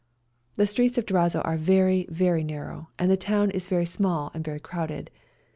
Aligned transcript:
The 0.55 0.65
streets 0.65 0.97
of 0.97 1.05
Durazzo 1.05 1.41
are 1.41 1.57
very, 1.57 2.07
very 2.09 2.43
narrow, 2.43 2.89
and 2.97 3.11
the 3.11 3.15
town 3.15 3.51
is 3.51 3.67
very 3.67 3.85
small 3.85 4.31
and 4.33 4.43
very 4.43 4.59
crowded. 4.59 5.11